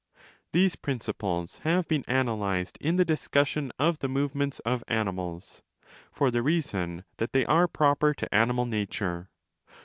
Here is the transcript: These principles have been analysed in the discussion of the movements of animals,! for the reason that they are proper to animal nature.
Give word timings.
These 0.51 0.75
principles 0.77 1.59
have 1.59 1.87
been 1.87 2.03
analysed 2.07 2.75
in 2.81 2.95
the 2.95 3.05
discussion 3.05 3.71
of 3.77 3.99
the 3.99 4.09
movements 4.09 4.57
of 4.61 4.83
animals,! 4.87 5.61
for 6.11 6.31
the 6.31 6.41
reason 6.41 7.03
that 7.17 7.33
they 7.33 7.45
are 7.45 7.67
proper 7.67 8.15
to 8.15 8.33
animal 8.33 8.65
nature. 8.65 9.29